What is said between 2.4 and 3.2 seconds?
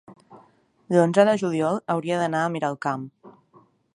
a Miralcamp.